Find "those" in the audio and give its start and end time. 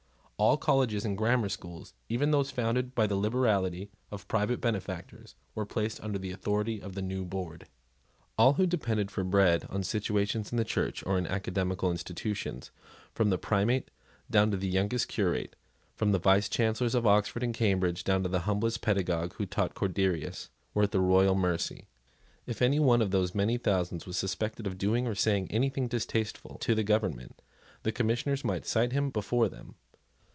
2.31-2.49, 23.11-23.35